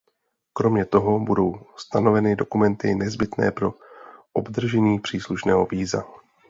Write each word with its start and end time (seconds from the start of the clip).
Kromě 0.53 0.85
toho 0.85 1.19
budou 1.19 1.55
stanoveny 1.77 2.35
dokumenty 2.35 2.95
nezbytné 2.95 3.51
pro 3.51 3.73
obdržení 4.33 4.99
příslušného 4.99 5.65
víza. 5.65 6.03